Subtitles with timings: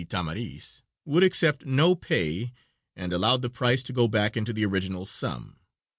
[0.03, 2.53] Tamaris, would accept no pay
[2.95, 5.57] and allowed the price to go back into the original sum.